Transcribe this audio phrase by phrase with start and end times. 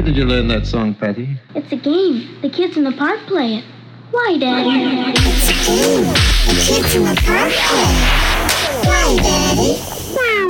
[0.00, 1.36] Where did you learn that song, Patty?
[1.54, 2.40] It's a game.
[2.40, 3.64] The kids in the park play it.
[4.10, 5.12] Why, Daddy?
[5.12, 6.04] It's a game.
[6.48, 7.84] The kids in the park play.
[7.84, 8.86] it.
[8.88, 9.76] Why, Daddy?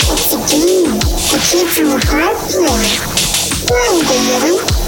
[0.07, 0.95] It's a game.
[1.33, 2.95] The kids in the park play.
[3.67, 4.80] Why, Daddy?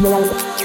[0.00, 0.57] Bye.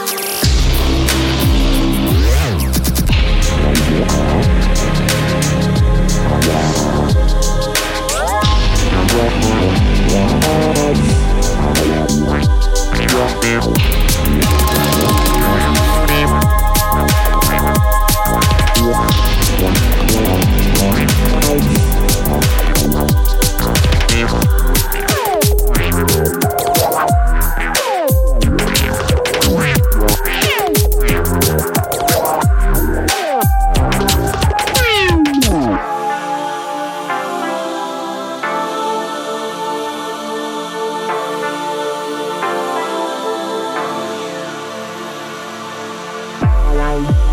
[46.93, 47.23] Wow.